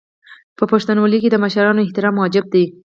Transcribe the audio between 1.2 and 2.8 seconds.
کې د مشرانو احترام واجب دی.